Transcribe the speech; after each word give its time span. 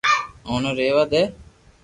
اوني 0.47 0.71
رھيوا 0.77 1.03
دي 1.11 1.21